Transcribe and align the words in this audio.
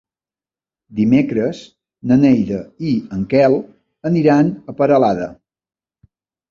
Dimecres 0.99 1.59
na 2.13 2.19
Neida 2.23 2.63
i 2.93 2.95
en 3.19 3.29
Quel 3.35 3.61
aniran 4.13 4.53
a 4.75 4.81
Peralada. 4.83 5.31